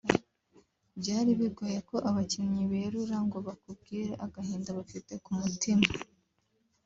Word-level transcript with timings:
Byari 0.99 1.31
bigoye 1.39 1.77
ko 1.89 1.95
abakinnyi 2.09 2.61
berura 2.71 3.17
ngo 3.25 3.37
bakubwire 3.47 4.11
agahinda 4.25 4.69
bafite 4.77 5.13
ku 5.23 5.31
mutima 5.39 5.85